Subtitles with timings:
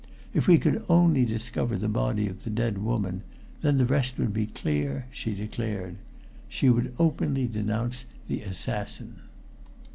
[0.33, 3.21] If we could only discover the body of the dead woman,
[3.61, 5.97] then the rest would be clear, she declared.
[6.49, 9.17] She would openly denounce the assassin.